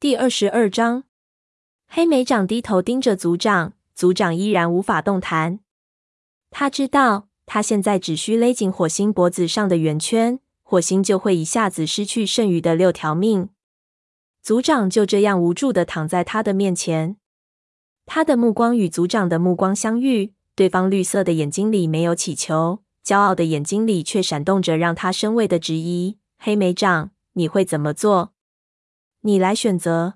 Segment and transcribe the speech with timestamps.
[0.00, 1.04] 第二十二章，
[1.86, 5.60] 黑莓长低头盯着组长，组长依然无法动弹。
[6.48, 13.50] 他知道，他现在只需勒紧火星脖子上的圆圈，火星就会一下子失去剩余的六条命。
[14.40, 17.18] 组长就这样无助的躺在他的面前，
[18.06, 26.16] 他的目光与组长的目光相遇，对方绿色的眼睛里没有乞求，骄傲的眼睛里却闪动着让他生畏的质疑。
[26.38, 28.32] 黑莓长，你会怎么做？
[29.22, 30.14] 你来选择。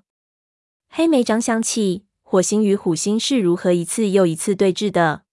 [0.89, 5.23] 黑莓长想起火星与虎星是如何一次又一次对峙的，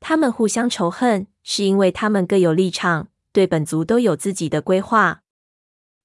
[0.00, 5.22] 他们互相仇恨，是因为他们各有立场，对本族都有自己的规划。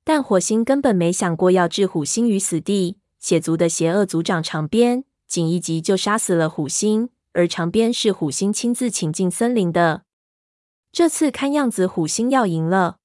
[0.03, 2.99] 但火星根本没想过要置虎星于死地。
[3.19, 10.03] 血族的邪恶族长长鞭仅一击就杀死了虎星，而长鞭是虎星亲自请进森林的。
[10.91, 12.99] 这次看样子虎星要赢了。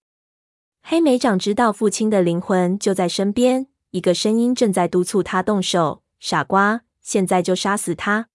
[0.83, 3.69] 黑莓长知道父亲的灵魂就在身边。
[3.93, 8.31] 一个声音正在督促他动手，傻瓜，现在就杀死他！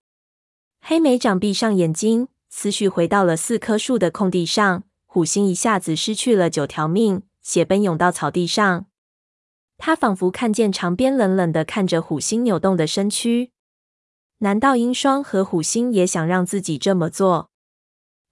[0.79, 4.84] 黑莓长闭上眼睛，思绪回到了四棵树的空地上。
[5.07, 8.85] 虎星一下子失去了九条命，血奔涌到草地上。
[9.79, 13.51] 他仿佛看见长鞭冷冷的看着虎星扭动的身躯。
[14.39, 17.49] 难道鹰双和虎星也想让自己这么做？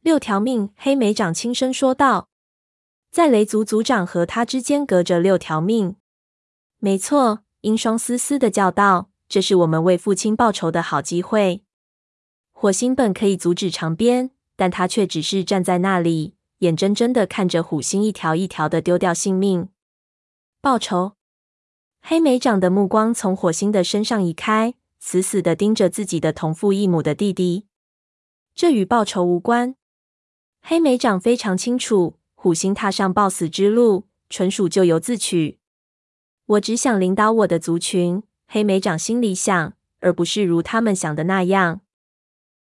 [0.02, 2.30] 六条命，黑莓长轻声说道。
[3.10, 5.96] 在雷族族长和他之间隔着六条命。
[6.86, 11.64] 没错，鹰双嘶嘶的叫道：“这是我们为父亲报仇的好机会。”
[12.54, 19.70] 火星本可以阻止长鞭，但他却只是站在那里，眼睁睁的看着虎星一条一条的丢掉性命。
[20.62, 21.14] 报仇！
[22.02, 27.66] 黑莓长的目光从火星的身上移开，死死的盯着自己的同父异母的弟弟。
[28.54, 29.76] 这与报仇无关。
[30.62, 35.58] 黑莓长非常清楚，虎星踏上报死之路，纯属咎由自取。
[36.48, 41.82] 我只想领导我的族群，黑莓长心里想，而不是如他们想的那样。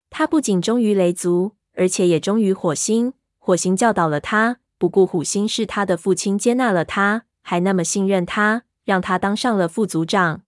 [0.09, 3.15] 他不仅忠于雷族，而且也忠于火星。
[3.39, 10.43] 火星教导了他，不顾虎星是他的父亲，接纳了他，还那么信任他，让他当上了副族长。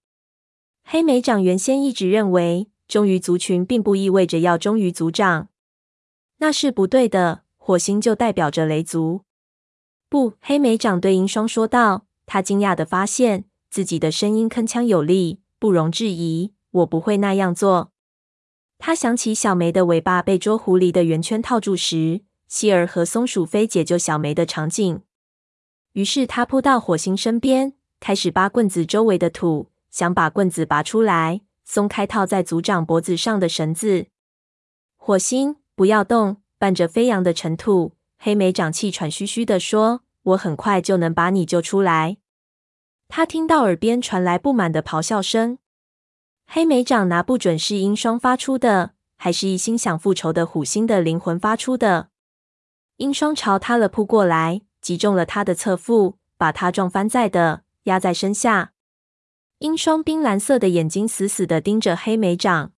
[0.85, 5.49] 黑莓长原先一直认为，忠于族群并不意味着要忠于族长，
[6.39, 7.43] 那是不对的。
[7.57, 9.23] 火星就代表着雷族。
[10.11, 12.05] 不，黑莓长对鹰双说道。
[12.27, 16.53] 他惊讶地发现自己的声音铿锵有力，不容置疑。
[16.71, 17.93] 我不会那样做。
[18.79, 25.01] 他想起小梅的尾巴被捉狐狸的圆圈套住时，希尔和松鼠飞解救小梅的场景。
[25.93, 34.07] 于是他扑到火星身边，开始扒棍子周围的土，想把棍子拔出来，松开套在族长脖子上的绳子。
[34.97, 36.39] 火星，不要动！
[36.59, 40.01] 伴着飞扬的尘土，黑莓长气喘吁吁地说。
[40.25, 42.17] 我很快就能把你救出来。
[43.09, 45.59] 他听到耳边传来不满的咆哮声。
[46.47, 52.09] 黑莓长拿不准是鹰双发出的，还是一心想复仇的虎星的灵魂发出的。
[52.97, 58.73] 鹰双朝他了扑过来，击中了他的侧腹，把他撞翻在的，压在身下。
[59.59, 62.73] 鹰双冰蓝色的眼睛死死地盯着黑莓长。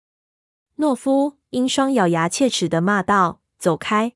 [0.77, 1.37] 懦夫！
[1.51, 4.13] 鹰双咬牙切齿地骂道：“走开！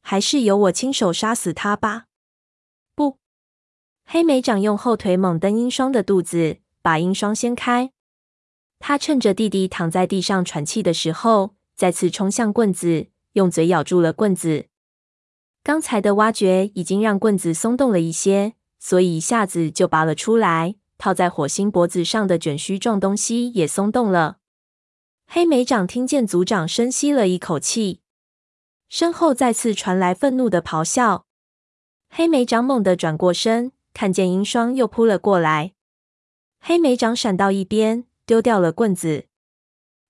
[0.00, 2.06] 还是由我亲手杀死他吧。”
[4.08, 7.90] 黑莓长用后腿猛蹬鹰双的肚子，把鹰双掀开。
[8.78, 14.66] 他趁着弟弟躺在地上喘气的时候，再次冲向棍子，用嘴咬住了棍子。
[15.64, 20.76] 刚才的挖掘已经让棍子松动了一些，所以一下子就拔了出来。
[20.98, 24.38] 套在火星脖子上的卷须状东西也松动了。
[25.26, 28.00] 黑莓长听见族长深吸了一口气，
[28.88, 31.26] 身后再次传来愤怒的咆哮。
[32.08, 33.72] 黑莓长猛地转过身。
[33.96, 35.72] 看见鹰双又扑了过来，
[36.60, 39.24] 黑莓长闪到一边，丢掉了棍子。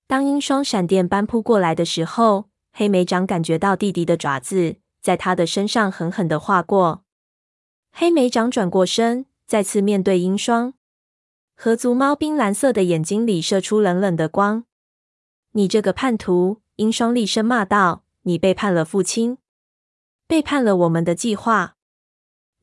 [0.07, 7.05] 当鹰双闪电般扑过来的时候，黑莓长感觉到弟弟的爪子在他的身上狠狠地划过。
[7.93, 10.73] 黑莓长转过身，再次面对鹰双，
[11.55, 14.65] 河族猫冰蓝色的眼睛里射出冷冷的光。
[15.55, 19.37] “你这个叛徒！”鹰双厉声骂道，“你背叛了父亲，
[20.27, 21.75] 背叛了我们的计划。”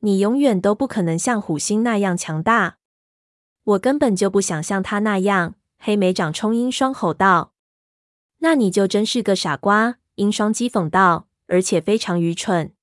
[0.05, 2.77] 你永远都不可能像虎星那样强大，
[3.63, 5.55] 我根本就不想像他那样。
[5.79, 7.53] 黑莓长冲鹰双吼道
[8.37, 12.75] ：“那你就真是个傻瓜！”鹰双讥讽道，“而且非常愚蠢。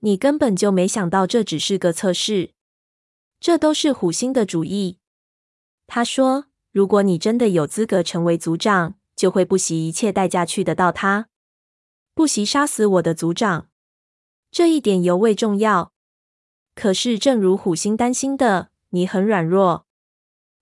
[0.00, 2.50] 你根本就没想到这只是个测试，
[3.38, 4.98] 这都是虎星的主意。”
[5.86, 11.28] 他说：“如果你真的有资格成为族长，就会不惜一切代价去得到他，
[12.14, 13.68] 不惜杀死我的族长。
[14.50, 15.91] 这一点尤为重要。”
[16.74, 19.86] 可是，正如虎星担心的，你很软弱。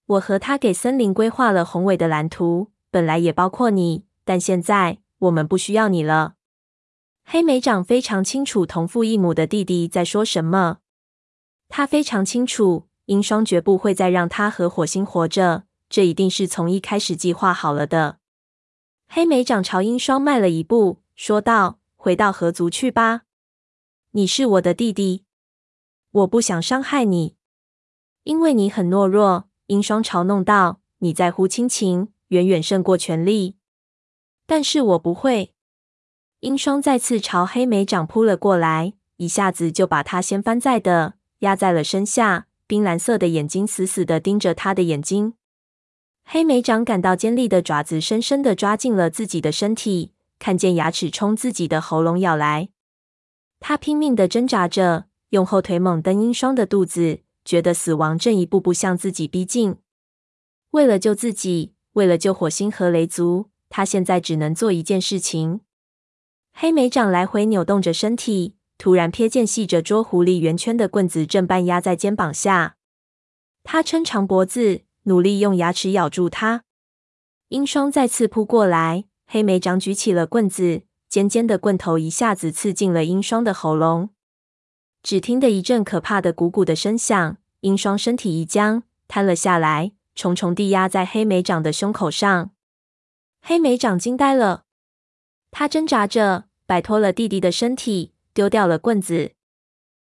[0.07, 6.35] 我和他给森林规划了宏伟的蓝图，本来也包括你，但现在我们不需要你了。”
[7.25, 10.79] 黑莓长非常清楚同父异母的弟弟在说什么，
[11.69, 18.19] 他非常清楚鹰双绝不会再让他和火星活着，这一定是从一开始计划好了的。
[19.09, 23.23] 黑莓长朝鹰双迈了一步，说道：“回到河族去吧，
[24.13, 25.25] 你是我的弟弟，
[26.11, 27.37] 我不想伤害你，
[28.25, 33.57] 因为你很懦弱。”鹰双嘲弄道：“你在乎亲情，远远胜过权力，
[34.47, 35.55] 但是我不会。”
[36.41, 45.35] 鹰双再次朝黑莓长扑了过来，一下子就把他掀翻在地，压在了身下，冰蓝色的眼睛死死地盯着他的眼睛。
[46.25, 52.71] 黑莓长感到尖利的爪子深深地抓进了自己的身体，看见牙齿冲自己的喉咙咬来。
[53.61, 59.77] 他拼命地挣扎着，用后腿猛蹬鹰双的肚子，觉得死亡正一步步向自己逼近。
[60.71, 65.61] 为了救自己，为了救火星和雷族，他现在只能做一件事情。
[66.53, 72.77] 黑莓掌来回扭动着身体，突然瞥见系着捉狐狸圆圈的棍子正半压在肩膀下。
[73.65, 74.83] 他撑长脖子。
[75.05, 76.65] 努力用牙齿咬住它。
[77.49, 84.11] 鹰双再次扑过来，黑莓掌举起了棍子，尖尖的棍头一下子刺进了鹰双的喉咙。
[85.03, 92.51] 只听得一阵可怕的鼓鼓的声响，鹰双身体一僵，瘫了下来，重重地压在黑莓长的胸口上。
[93.41, 94.65] 黑莓长惊呆了，
[95.51, 99.33] 他挣扎着摆脱了弟弟的身体，丢掉了棍子，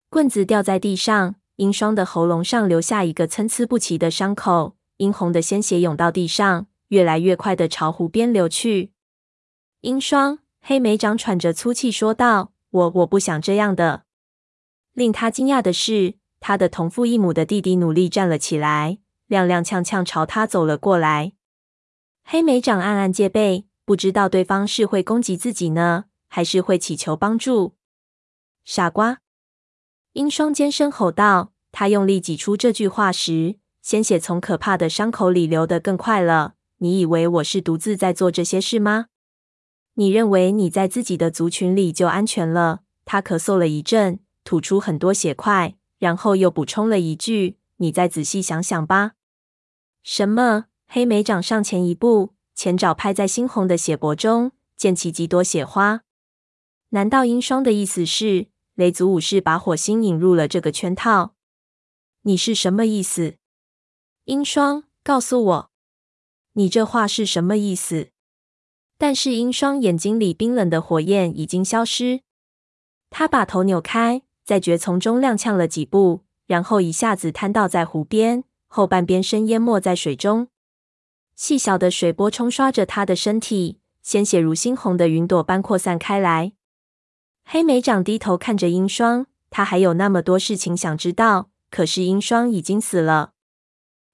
[0.09, 4.77] 棍子掉在地上，鹰双的喉咙上留下一个参差不齐的伤口。
[4.97, 8.93] 殷红的鲜血涌到地上，越来越快的朝湖边流去。
[9.83, 14.03] 鹰双，黑莓长喘着粗气说道：“我我不想这样的。”
[14.99, 18.99] 令他惊讶的是，他的同父异母的弟弟努力站了起来，
[19.29, 21.35] 踉踉跄跄朝他走了过来。
[22.25, 27.77] 黑莓长暗暗戒备，不知道对方是会攻击自己呢，还是会祈求帮助。
[28.65, 29.19] 傻瓜！
[30.15, 31.53] 鹰双尖声吼道。
[31.71, 36.55] 他用力挤出这句话时，鲜血从可怕的伤口里流得更快了。
[36.79, 39.07] 你以为我是独自在做这些事吗？
[39.95, 42.81] 你认为你在自己的族群里就安全了？
[43.05, 44.19] 他咳嗽了一阵，
[44.49, 49.13] 吐出很多血块，然后又补充了一句：“你再仔细想想吧。”
[50.03, 50.69] 什么？
[50.87, 56.01] 黑莓掌上前一步，前爪拍在猩红的血泊中，溅起几朵血花。
[56.89, 61.35] 难道鹰双的意思是，雷族武士把火星引入了这个圈套？
[62.23, 63.37] 你是什么意思？
[64.25, 65.71] 鹰双，告诉我，
[66.55, 68.13] 你这话是什么意思？
[68.97, 72.23] 但是鹰双眼睛里冰冷的火焰已经消失。
[73.11, 80.49] 他把头扭开，在蕨丛中踉跄了几步，然后一下子瘫倒在湖边，后半边身淹没在水中。
[81.37, 86.53] 细小的水波冲刷着他的身体，鲜血如猩红的云朵般扩散开来。
[87.45, 93.33] 黑莓长低头看着鹰双，他还有那么多事情想知道，可是鹰双已经死了。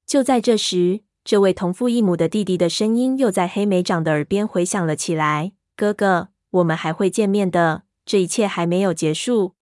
[0.05, 9.55] 就在这时，这位同父异母的弟弟的声音又在黑莓长的耳边回响了起来：“哥哥，我们还会见面的，这一切还没有结束。”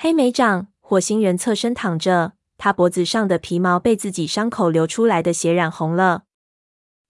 [0.00, 6.22] 黑莓长，火星人侧身躺着，他脖子上的皮毛被自己伤口流出来的血染红了。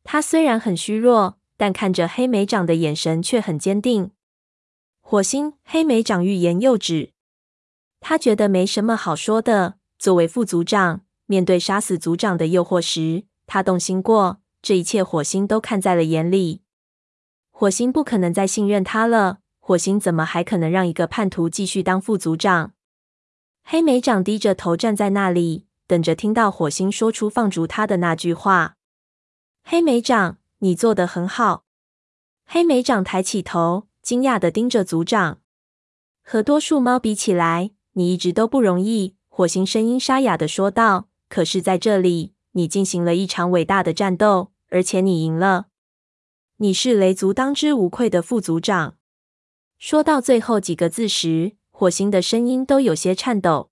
[0.05, 4.13] 他虽然很虚弱，但看着黑莓长的眼神却很坚定。
[5.03, 7.13] 火星，黑莓长欲言又止，
[8.01, 9.75] 他觉得没什么好说的。
[9.99, 11.03] 作为副族长。
[11.27, 14.41] 面对杀死族长的诱惑时，他动心过。
[14.63, 16.63] 这一切火星都看在了眼里。
[17.51, 19.41] 火星不可能再信任他了。
[19.61, 22.73] 火星怎么还可能让一个叛徒继续当副族长？
[23.71, 28.79] 黑莓长低着头站在那里，等着听到火星说出放逐他的那句话。
[29.63, 31.67] 黑莓长，你做得很好。
[32.47, 35.41] 黑莓长抬起头，惊讶地盯着族长。
[36.23, 39.17] 和多数猫比起来，你一直都不容易。
[39.29, 41.11] 火星声音沙哑地说道。
[41.29, 45.67] 可是，在这里，你进行了一场伟大的战斗，而且你赢了。
[46.57, 48.97] 你是雷族当之无愧的副族长。
[49.77, 53.71] 说到最后几个字时，火星的声音都有些颤抖。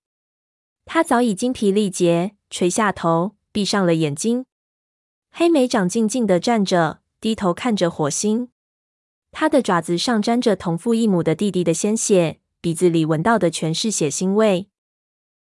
[0.85, 4.45] 他早已精疲力竭，垂下头，闭上了眼睛。
[5.29, 8.47] 黑莓长静静的站着，低头看着火星。
[9.33, 14.69] 他的爪子上沾着同父异母的弟弟的鲜血，鼻子里闻到的全是血腥味。